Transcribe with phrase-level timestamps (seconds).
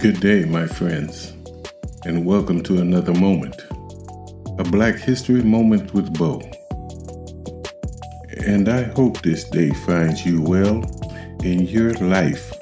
[0.00, 1.32] Good day, my friends,
[2.04, 3.60] and welcome to another moment
[4.60, 6.40] a Black History Moment with Bo.
[8.46, 10.84] And I hope this day finds you well
[11.42, 12.52] and your life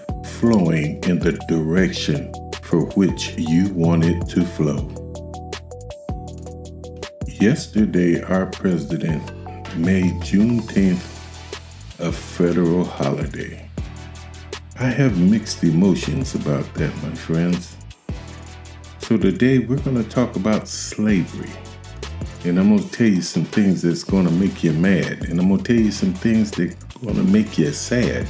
[0.40, 4.88] flowing in the direction for which you want it to flow.
[7.26, 9.22] Yesterday, our president
[9.76, 11.04] made Juneteenth
[12.00, 13.65] a federal holiday.
[14.78, 17.78] I have mixed emotions about that, my friends.
[18.98, 21.48] So today we're going to talk about slavery.
[22.44, 25.30] And I'm going to tell you some things that's going to make you mad.
[25.30, 28.28] And I'm going to tell you some things that's going to make you sad.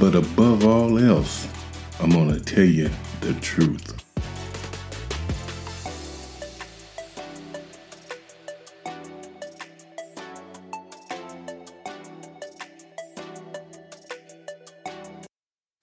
[0.00, 1.46] But above all else,
[2.00, 2.88] I'm going to tell you
[3.20, 3.93] the truth.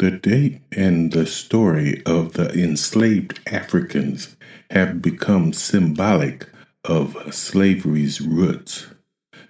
[0.02, 4.36] The date and the story of the enslaved Africans
[4.72, 6.50] have become symbolic
[6.84, 8.88] of slavery's roots.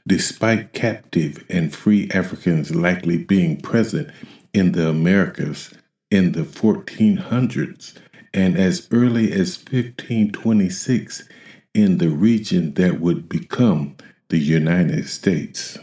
[0.06, 4.10] Despite captive and free Africans likely being present
[4.52, 5.74] in the Americas
[6.10, 7.94] in the 1400s
[8.34, 11.30] and as early as 1526
[11.74, 13.96] in the region that would become
[14.28, 15.78] the United States.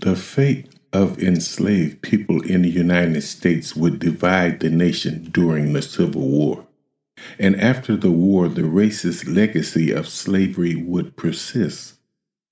[0.00, 5.82] The fate of enslaved people in the United States would divide the nation during the
[5.82, 6.66] Civil War.
[7.38, 11.94] And after the war, the racist legacy of slavery would persist,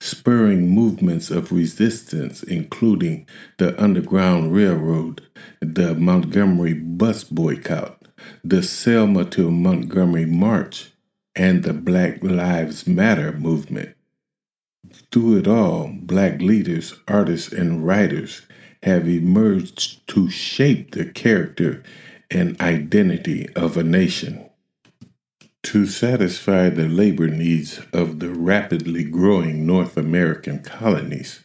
[0.01, 3.27] spurring movements of resistance, including
[3.59, 5.23] the Underground Railroad,
[5.61, 8.03] the Montgomery bus boycott,
[8.43, 10.93] the Selma to Montgomery March,
[11.37, 13.95] and the Black Lives Matter movement.
[15.13, 18.43] Through it all, black leaders, artists, and writers
[18.83, 21.83] have emerged to shape the character
[22.31, 24.49] and identity of a nation.
[25.65, 31.45] To satisfy the labor needs of the rapidly growing North American colonies,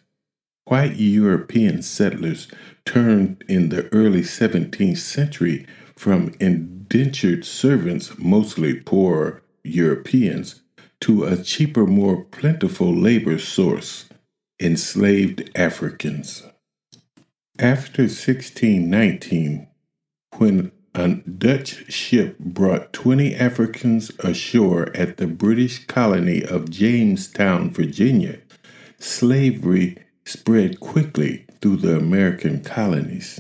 [0.64, 2.48] white European settlers
[2.86, 10.62] turned in the early 17th century from indentured servants, mostly poor Europeans,
[11.02, 14.06] to a cheaper, more plentiful labor source,
[14.60, 16.44] enslaved Africans.
[17.60, 19.68] After 1619,
[20.38, 28.40] when a Dutch ship brought 20 Africans ashore at the British colony of Jamestown, Virginia,
[29.00, 33.40] slavery spread quickly through the American colonies.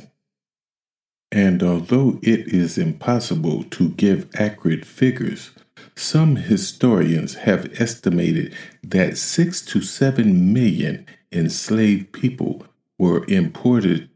[1.32, 5.52] And although it is impossible to give accurate figures,
[5.98, 8.54] some historians have estimated
[8.84, 12.64] that six to seven million enslaved people
[13.00, 14.08] were imported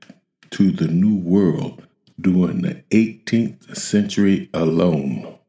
[0.52, 1.88] to the New World
[2.20, 5.40] during the 18th century alone,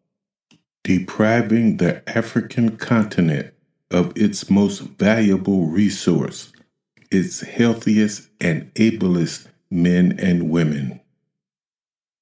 [0.83, 3.53] depriving the African continent
[3.91, 6.51] of its most valuable resource,
[7.11, 10.99] its healthiest and ablest men and women.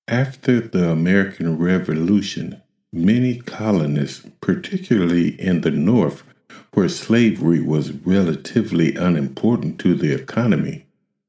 [0.08, 2.60] After the American Revolution,
[2.92, 6.24] Many colonists, particularly in the North,
[6.72, 10.86] where slavery was relatively unimportant to the economy,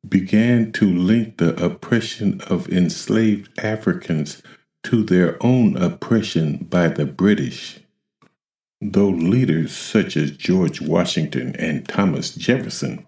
[0.08, 4.42] began to link the oppression of enslaved Africans
[4.84, 7.80] to their own oppression by the British.
[8.82, 13.06] Though leaders such as George Washington and Thomas Jefferson,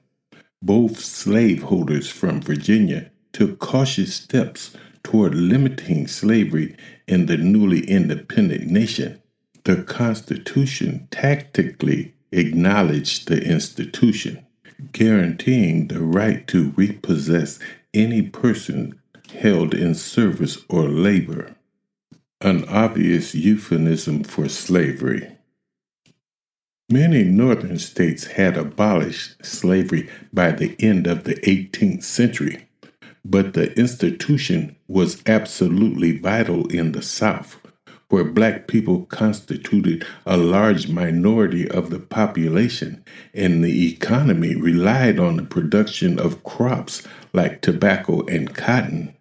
[0.62, 6.76] both slaveholders from Virginia, took cautious steps toward limiting slavery
[7.08, 9.22] in the newly independent nation,
[9.66, 14.46] the Constitution tactically acknowledged the institution,
[14.92, 17.60] guaranteeing the right to repossess
[17.94, 19.00] any person
[19.34, 21.56] held in service or labor,
[22.42, 25.38] an obvious euphemism for slavery.
[26.90, 32.68] Many northern states had abolished slavery by the end of the 18th century,
[33.26, 37.58] but the institution was absolutely vital in the South,
[38.10, 43.04] where black people constituted a large minority of the population,
[43.34, 49.16] and the economy relied on the production of crops like tobacco and cotton.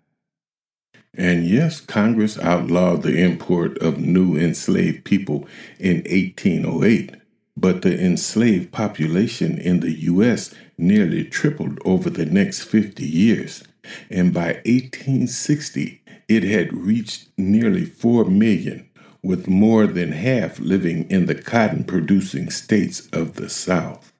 [1.14, 5.46] And yes, Congress outlawed the import of new enslaved people
[5.78, 7.14] in 1808,
[7.56, 10.54] but the enslaved population in the U.S.
[10.78, 13.62] nearly tripled over the next 50 years
[14.10, 18.88] and by 1860 it had reached nearly 4 million,
[19.22, 24.12] with more than half living in the cotton producing states of the South.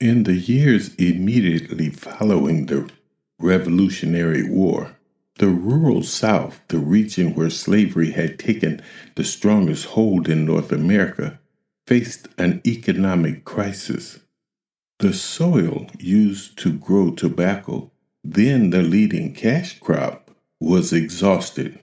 [0.00, 2.90] In the years immediately following the
[3.40, 4.96] Revolutionary War,
[5.38, 8.82] The rural South, the region where slavery had taken
[9.14, 11.38] the strongest hold in North America,
[11.86, 14.18] faced an economic crisis.
[14.98, 17.92] The soil used to grow tobacco,
[18.34, 20.30] then the leading cash crop,
[20.60, 21.78] was exhausted,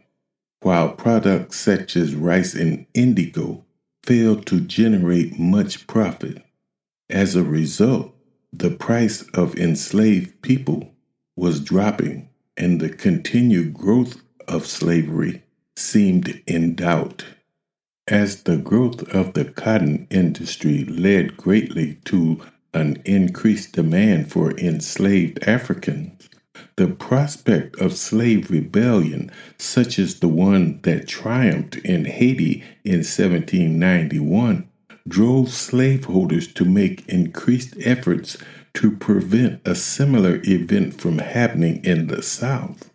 [0.62, 3.66] while products such as rice and indigo
[4.04, 6.44] failed to generate much profit.
[7.10, 8.14] As a result,
[8.54, 10.94] the price of enslaved people
[11.36, 15.42] was dropping, and the continued growth of slavery
[15.76, 17.26] seemed in doubt.
[18.08, 22.42] As the growth of the cotton industry led greatly to
[22.74, 26.30] an increased demand for enslaved Africans,
[26.78, 34.70] the prospect of slave rebellion, such as the one that triumphed in Haiti in 1791,
[35.08, 38.38] drove slaveholders to make increased efforts
[38.74, 42.92] to prevent a similar event from happening in the South.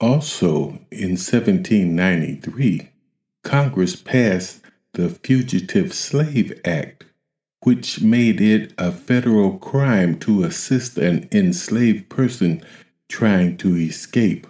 [0.00, 2.90] Also, in 1793,
[3.42, 4.60] Congress passed
[4.94, 7.04] the Fugitive Slave Act,
[7.60, 12.62] which made it a federal crime to assist an enslaved person
[13.08, 14.46] trying to escape.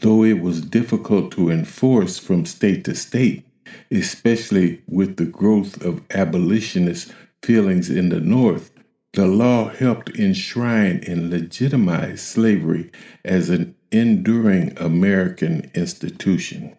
[0.00, 3.44] Though it was difficult to enforce from state to state,
[3.90, 8.70] especially with the growth of abolitionist feelings in the North,
[9.14, 12.90] the law helped enshrine and legitimize slavery
[13.24, 16.76] as an enduring American institution.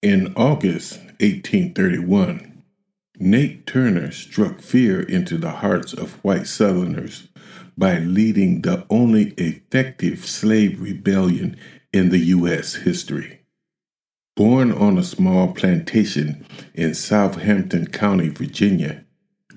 [0.00, 2.62] In August 1831,
[3.20, 7.27] Nat Turner struck fear into the hearts of white Southerners
[7.78, 11.56] by leading the only effective slave rebellion
[11.92, 12.74] in the U.S.
[12.74, 13.40] history.
[14.36, 16.44] Born on a small plantation
[16.74, 19.04] in Southampton County, Virginia,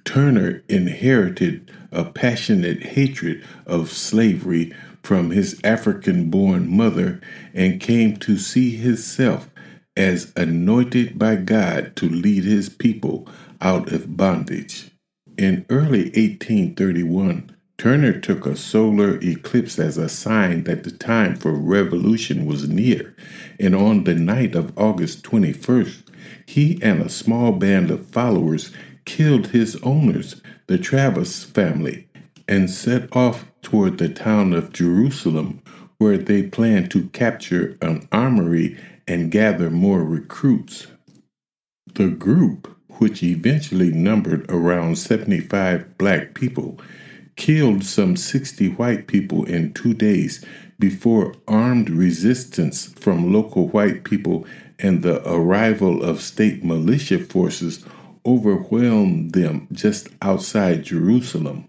[0.06, 4.74] Turner inherited a passionate hatred of slavery
[5.04, 7.22] from his African born mother
[7.54, 9.50] and came to see himself
[9.98, 13.28] as anointed by God to lead his people
[13.60, 14.92] out of bondage.
[15.38, 21.52] In early 1831, Turner took a solar eclipse as a sign that the time for
[21.52, 23.16] revolution was near,
[23.60, 26.04] and on the night of August 21st,
[26.46, 28.72] he and a small band of followers
[29.06, 32.08] killed his owners, the Travis family,
[32.48, 35.64] and set off toward the town of Jerusalem,
[35.98, 38.78] where they planned to capture an armory
[39.08, 40.86] and gather more recruits.
[41.96, 46.80] The group which eventually numbered around 75 black people,
[47.36, 50.44] killed some 60 white people in two days
[50.80, 54.46] before armed resistance from local white people
[54.80, 57.86] and the arrival of state militia forces
[58.26, 61.68] overwhelmed them just outside Jerusalem.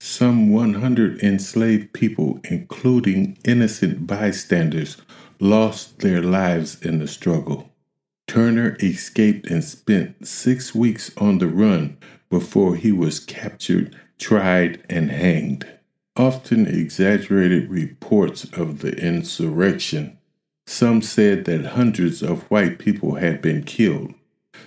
[0.00, 4.96] Some 100 enslaved people, including innocent bystanders,
[5.40, 7.70] lost their lives in the struggle.
[8.28, 11.96] Turner escaped and spent six weeks on the run
[12.30, 15.66] before he was captured, tried, and hanged.
[16.16, 20.18] Often exaggerated reports of the insurrection,
[20.66, 24.14] some said that hundreds of white people had been killed,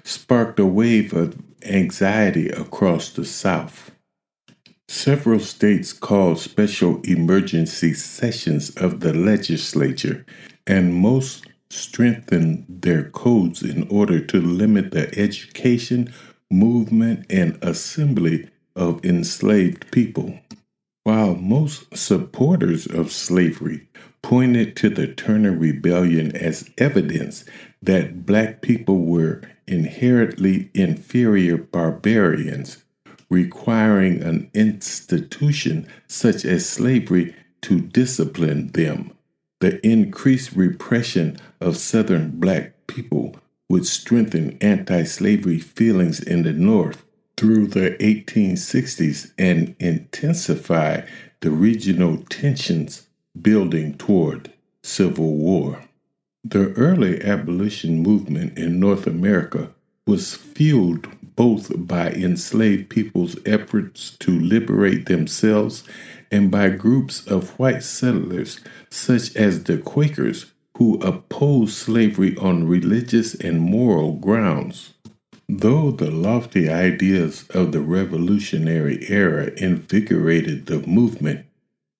[0.03, 3.91] sparked a wave of anxiety across the South.
[4.87, 10.25] Several states called special emergency sessions of the legislature,
[10.65, 16.13] and most strengthened their codes in order to limit the education,
[16.49, 20.39] movement, and assembly of enslaved people.
[21.03, 23.87] While most supporters of slavery
[24.21, 27.43] pointed to the Turner Rebellion as evidence
[27.81, 32.83] that black people were inherently inferior barbarians,
[33.29, 39.11] requiring an institution such as slavery to discipline them.
[39.59, 43.35] The increased repression of Southern black people
[43.69, 47.05] would strengthen anti slavery feelings in the North
[47.41, 51.01] through the 1860s and intensify
[51.39, 53.07] the regional tensions
[53.41, 55.81] building toward civil war.
[56.43, 59.71] The early abolition movement in North America
[60.05, 65.83] was fueled both by enslaved people's efforts to liberate themselves
[66.29, 68.59] and by groups of white settlers,
[68.91, 74.93] such as the Quakers, who opposed slavery on religious and moral grounds.
[75.53, 81.45] Though the lofty ideas of the Revolutionary era invigorated the movement,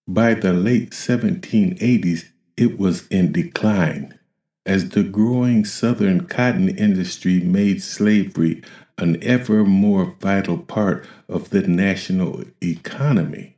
[0.08, 4.18] by the late 1780s it was in decline,
[4.66, 8.64] as the growing Southern cotton industry made slavery
[8.98, 13.58] an ever more vital part of the national economy.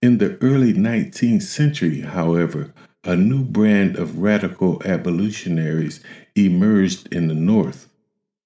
[0.00, 2.72] In the early 19th century, however,
[3.02, 5.98] a new brand of radical abolitionaries
[6.36, 7.88] emerged in the North,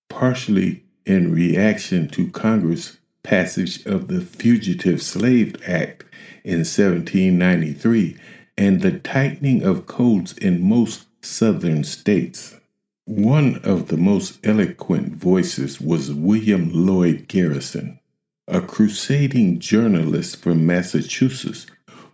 [0.09, 6.05] partially in reaction to Congress' passage of the Fugitive Slave Act
[6.45, 8.17] in 1793
[8.57, 12.57] and the tightening of codes in most southern states.
[13.05, 18.01] One of the most eloquent voices was William Lloyd Garrison,
[18.47, 21.67] a crusading journalist from Massachusetts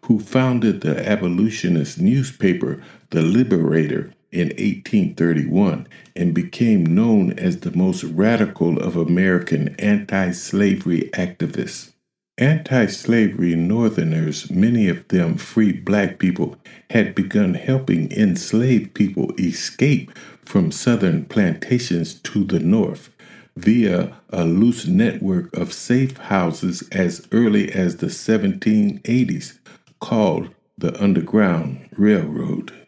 [0.02, 5.86] who founded the abolitionist newspaper The Liberator in 1831
[6.16, 11.92] and became known as the most radical of American anti slavery activists.
[12.36, 16.56] Anti slavery Northerners, many of them free black people,
[16.90, 20.10] had begun helping enslaved people escape
[20.44, 23.10] from Southern plantations to the North
[23.56, 29.58] via a loose network of safe houses as early as the 1780s
[30.00, 32.83] called the Underground Railroad.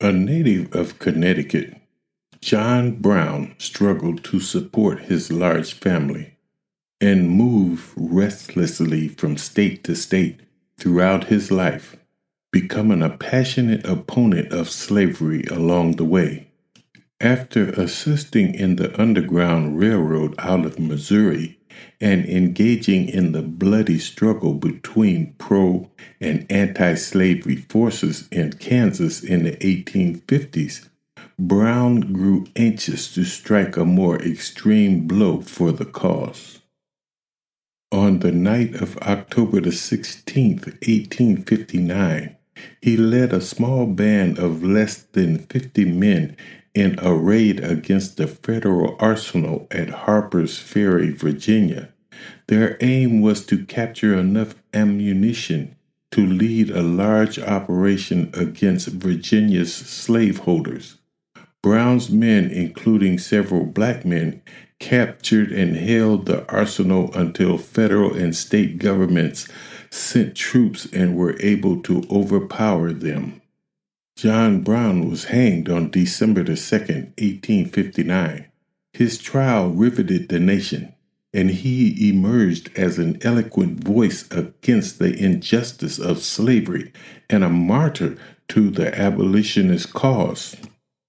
[0.00, 1.76] A native of Connecticut,
[2.40, 6.34] John Brown struggled to support his large family
[7.00, 10.40] and move restlessly from state to state
[10.78, 11.96] throughout his life,
[12.50, 16.48] becoming a passionate opponent of slavery along the way.
[17.20, 21.53] After assisting in the Underground Railroad out of Missouri
[22.00, 25.90] and engaging in the bloody struggle between pro
[26.20, 30.88] and anti slavery forces in Kansas in the 1850s,
[31.38, 36.60] Brown grew anxious to strike a more extreme blow for the cause.
[37.90, 42.36] On the night of October the 16th, 1859,
[42.80, 46.36] he led a small band of less than 50 men
[46.74, 51.90] in a raid against the federal arsenal at Harper's Ferry, Virginia.
[52.48, 55.76] Their aim was to capture enough ammunition
[56.10, 60.98] to lead a large operation against Virginia's slaveholders.
[61.62, 64.42] Brown's men, including several black men,
[64.78, 69.48] captured and held the arsenal until federal and state governments
[69.90, 73.40] sent troops and were able to overpower them.
[74.16, 78.46] John Brown was hanged on December the 2nd, 1859.
[78.92, 80.94] His trial riveted the nation,
[81.32, 86.92] and he emerged as an eloquent voice against the injustice of slavery
[87.28, 88.16] and a martyr
[88.48, 90.56] to the abolitionist cause.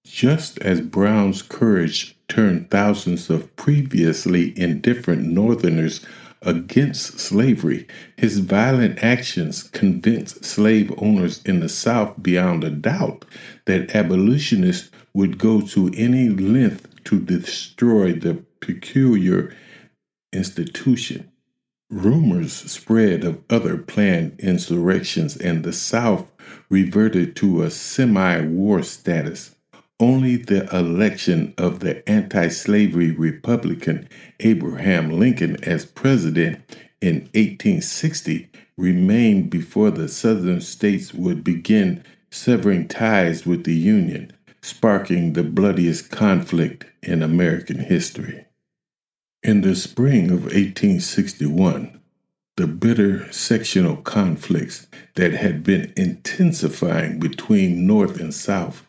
[0.03, 6.03] Just as Brown's courage turned thousands of previously indifferent Northerners
[6.45, 13.25] against slavery, his violent actions convinced slave owners in the South beyond a doubt
[13.65, 19.55] that abolitionists would go to any length to destroy the peculiar
[20.31, 21.31] institution.
[21.89, 26.25] Rumors spread of other planned insurrections, and the South
[26.69, 29.54] reverted to a semi war status.
[29.99, 34.09] Only the election of the anti slavery Republican
[34.41, 36.59] Abraham Lincoln as president
[36.99, 45.31] in 1860 remained before the Southern states would begin severing ties with the Union, sparking
[45.31, 48.45] the bloodiest conflict in American history.
[49.43, 52.01] In the spring of 1861,
[52.57, 58.85] the bitter sectional conflicts that had been intensifying between North and South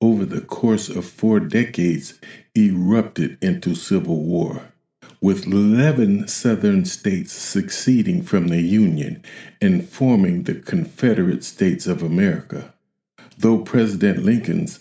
[0.00, 2.18] over the course of four decades,
[2.56, 4.72] erupted into civil war,
[5.20, 9.22] with 11 Southern states seceding from the Union
[9.60, 12.72] and forming the Confederate States of America.
[13.38, 14.78] Though President Lincoln's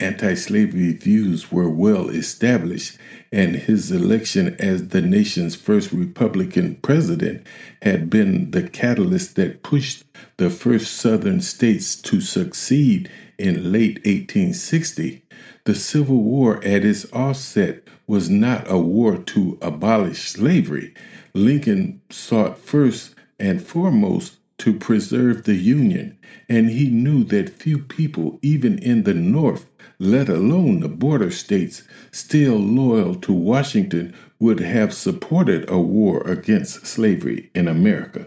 [0.00, 2.98] anti slavery views were well established,
[3.32, 7.46] and his election as the nation's first Republican president
[7.82, 10.04] had been the catalyst that pushed
[10.38, 13.10] the first Southern states to succeed
[13.40, 15.24] in late 1860,
[15.64, 20.94] the Civil War at its offset was not a war to abolish slavery.
[21.34, 26.18] Lincoln sought first and foremost to preserve the Union,
[26.48, 29.66] and he knew that few people, even in the North,
[29.98, 36.86] let alone the border states, still loyal to Washington, would have supported a war against
[36.86, 38.26] slavery in America.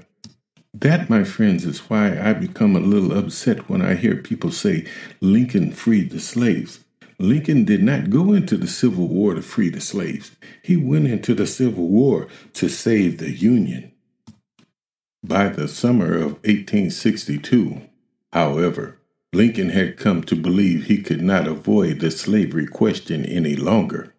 [0.73, 4.85] That, my friends, is why I become a little upset when I hear people say
[5.21, 6.79] Lincoln freed the slaves.
[7.19, 10.31] Lincoln did not go into the Civil War to free the slaves.
[10.63, 13.91] He went into the Civil War to save the Union.
[15.23, 17.81] By the summer of 1862,
[18.33, 18.97] however,
[19.31, 24.13] Lincoln had come to believe he could not avoid the slavery question any longer.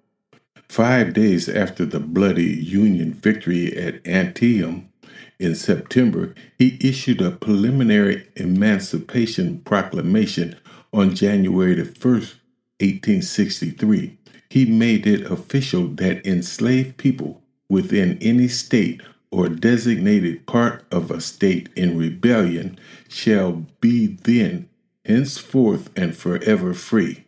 [0.69, 4.89] Five days after the bloody Union victory at Antietam,
[5.39, 10.57] In September, he issued a preliminary Emancipation Proclamation
[10.93, 14.17] on January 1, 1863.
[14.49, 19.01] He made it official that enslaved people within any state
[19.33, 24.69] or designated part of a state in rebellion shall be then,
[25.05, 27.25] henceforth, and forever free.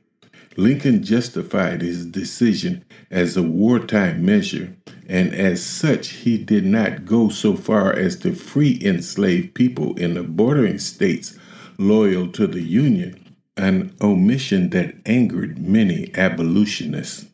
[0.57, 4.77] Lincoln justified his decision as a wartime measure,
[5.09, 10.15] and as such, he did not go so far as to free enslaved people in
[10.15, 11.39] the bordering states
[11.79, 17.27] loyal to the Union, an omission that angered many abolitionists.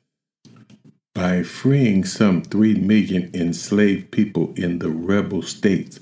[1.14, 6.00] By freeing some 3 million enslaved people in the rebel states,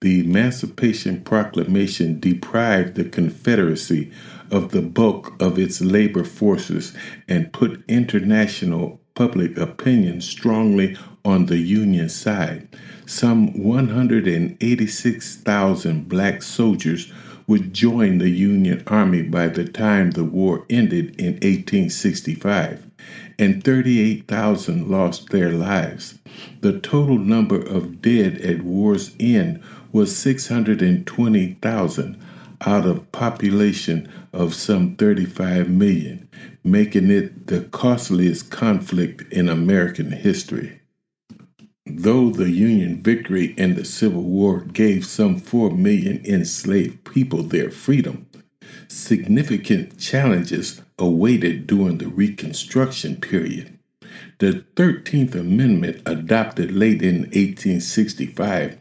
[0.00, 4.10] the Emancipation Proclamation deprived the Confederacy
[4.50, 6.94] of the bulk of its labor forces
[7.28, 12.68] and put international public opinion strongly on the Union side.
[13.06, 17.12] Some 186,000 black soldiers
[17.46, 22.86] would join the Union Army by the time the war ended in 1865,
[23.38, 26.20] and 38,000 lost their lives.
[26.60, 29.60] The total number of dead at war's end
[29.92, 32.22] was 620,000
[32.66, 36.28] out of population of some 35 million,
[36.62, 40.79] making it the costliest conflict in American history.
[42.02, 47.70] Though the Union victory in the Civil War gave some 4 million enslaved people their
[47.70, 48.26] freedom,
[48.88, 53.78] significant challenges awaited during the Reconstruction period.
[54.38, 58.78] The 13th Amendment, adopted late in 1865,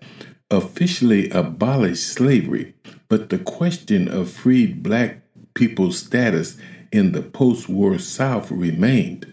[0.50, 2.74] officially abolished slavery,
[3.10, 5.24] but the question of freed black
[5.56, 6.56] people's status
[6.94, 9.29] in the post war South remained.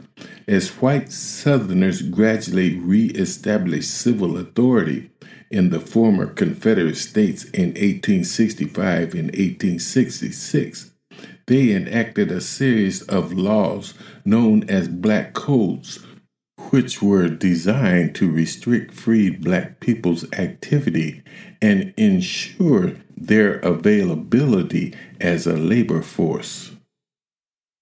[0.49, 5.11] As white Southerners gradually reestablished civil authority
[5.51, 10.93] in the former Confederate States in 1865 and 1866,
[11.47, 16.01] they enacted a series of laws known as Black Codes
[16.71, 21.23] which were designed to restrict freed black people's activity
[21.63, 26.76] and ensure their availability as a labor force.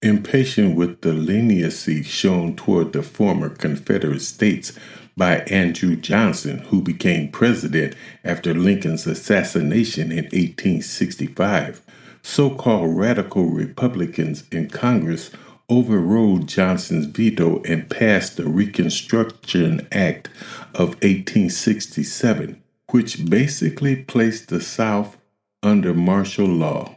[0.05, 4.71] Impatient with the leniency shown toward the former Confederate States
[5.17, 11.81] by Andrew Johnson, who became president after Lincoln's assassination in 1865,
[12.21, 15.31] so called radical Republicans in Congress
[15.69, 20.29] overrode Johnson's veto and passed the Reconstruction Act
[20.75, 25.17] of 1867, which basically placed the South
[25.63, 26.94] under martial law.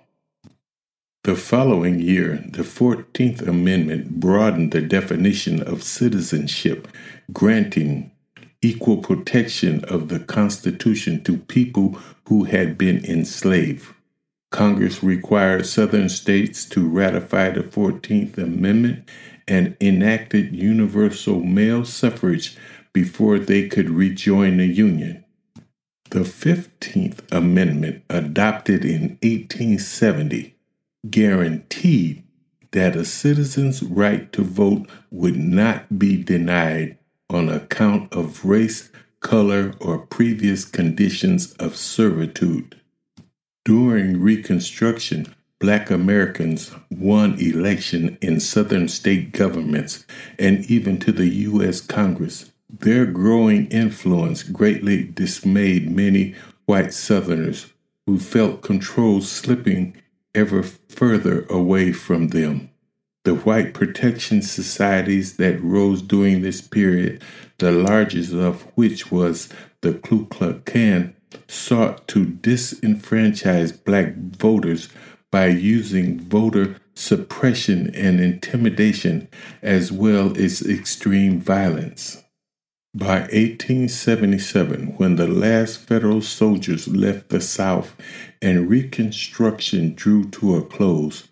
[1.28, 6.88] The following year, the 14th Amendment broadened the definition of citizenship,
[7.34, 8.12] granting
[8.62, 13.94] equal protection of the Constitution to people who had been enslaved.
[14.50, 19.06] Congress required Southern states to ratify the 14th Amendment
[19.46, 22.56] and enacted universal male suffrage
[22.94, 25.26] before they could rejoin the Union.
[26.08, 30.54] The 15th Amendment, adopted in 1870,
[31.10, 32.22] guaranteed
[32.72, 36.98] that a citizen's right to vote would not be denied
[37.30, 38.90] on account of race,
[39.20, 42.80] color, or previous conditions of servitude.
[43.64, 50.06] During Reconstruction, Black Americans won election in Southern state governments
[50.38, 51.80] and even to the U.S.
[51.80, 52.52] Congress.
[52.70, 56.34] Their growing influence greatly dismayed many
[56.66, 57.72] white Southerners
[58.06, 59.96] who felt control slipping
[60.38, 62.70] ever further away from them.
[63.24, 67.22] The white protection societies that rose during this period,
[67.58, 69.48] the largest of which was
[69.80, 71.14] the Ku Klux Klan,
[71.48, 74.88] sought to disenfranchise black voters
[75.30, 79.28] by using voter suppression and intimidation
[79.62, 82.22] as well as extreme violence.
[82.94, 87.94] By 1877, when the last federal soldiers left the South
[88.40, 91.28] and Reconstruction drew to a close,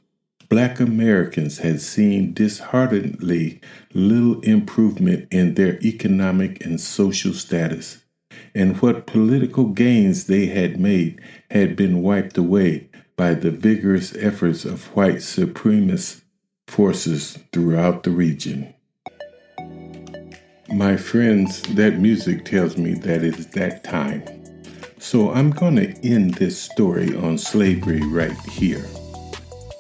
[0.49, 3.61] Black Americans had seen dishearteningly
[3.93, 8.05] little improvement in their economic and social status
[8.55, 14.65] and what political gains they had made had been wiped away by the vigorous efforts
[14.65, 16.23] of white supremacist
[16.67, 18.73] forces throughout the region.
[20.69, 24.25] My friends, that music tells me that it is that time.
[25.07, 28.85] So I'm going to end this story on slavery right here.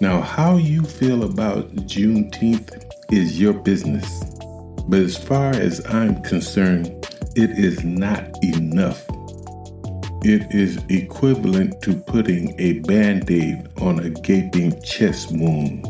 [0.00, 4.22] Now, how you feel about Juneteenth is your business.
[4.86, 6.86] But as far as I'm concerned,
[7.34, 9.04] it is not enough.
[10.22, 15.82] It is equivalent to putting a band aid on a gaping chest wound.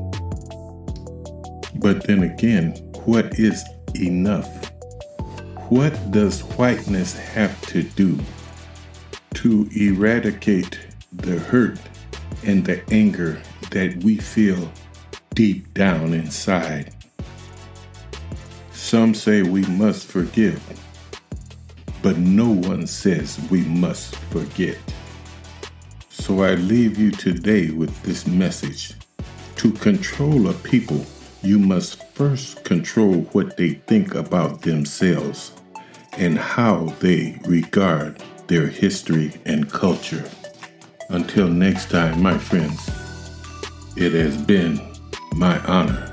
[1.74, 2.70] But then again,
[3.04, 3.62] what is
[3.96, 4.70] enough?
[5.68, 8.18] What does whiteness have to do
[9.36, 10.78] to eradicate
[11.12, 11.78] the hurt
[12.44, 14.72] and the anger that we feel
[15.34, 16.94] deep down inside?
[18.72, 20.62] Some say we must forgive,
[22.02, 24.78] but no one says we must forget.
[26.08, 28.94] So I leave you today with this message.
[29.56, 31.04] To control a people,
[31.42, 35.52] you must first control what they think about themselves
[36.12, 40.24] and how they regard their history and culture.
[41.10, 42.88] Until next time, my friends,
[43.96, 44.80] it has been
[45.34, 46.05] my honor